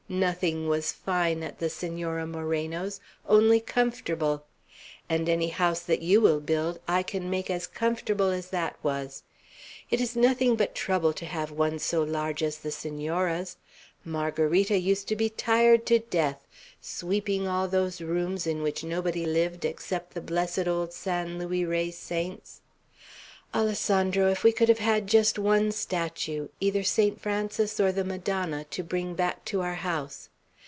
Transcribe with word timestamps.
Nothing 0.09 0.67
was 0.67 0.91
fine 0.91 1.41
at 1.41 1.59
the 1.59 1.69
Senora 1.69 2.27
Moreno's, 2.27 2.99
only 3.29 3.61
comfortable; 3.61 4.43
and 5.07 5.29
any 5.29 5.47
house 5.47 5.87
you 5.87 6.19
will 6.19 6.41
build, 6.41 6.81
I 6.85 7.01
can 7.01 7.29
make 7.29 7.49
as 7.49 7.65
comfortable 7.65 8.27
as 8.27 8.49
that 8.49 8.75
was; 8.83 9.23
it 9.89 10.01
is 10.01 10.17
nothing 10.17 10.57
but 10.57 10.75
trouble 10.75 11.13
to 11.13 11.25
have 11.25 11.49
one 11.49 11.79
so 11.79 12.03
large 12.03 12.43
as 12.43 12.57
the 12.57 12.71
Senora's. 12.71 13.55
Margarita 14.03 14.77
used 14.77 15.07
to 15.07 15.15
be 15.15 15.29
tired 15.29 15.85
to 15.85 15.99
death, 15.99 16.45
sweeping 16.81 17.47
all 17.47 17.69
those 17.69 18.01
rooms 18.01 18.45
in 18.45 18.61
which 18.61 18.83
nobody 18.83 19.25
lived 19.25 19.63
except 19.63 20.13
the 20.13 20.19
blessed 20.19 20.67
old 20.67 20.91
San 20.91 21.39
Luis 21.39 21.65
Rey 21.65 21.89
saints. 21.89 22.57
Alessandro, 23.53 24.29
if 24.31 24.45
we 24.45 24.53
could 24.53 24.69
have 24.69 24.79
had 24.79 25.07
just 25.07 25.37
one 25.37 25.73
statue, 25.73 26.47
either 26.61 26.83
Saint 26.83 27.19
Francis 27.19 27.81
or 27.81 27.91
the 27.91 28.05
Madonna, 28.05 28.63
to 28.69 28.81
bring 28.81 29.13
back 29.13 29.43
to 29.43 29.59
our 29.59 29.73
house! 29.75 30.29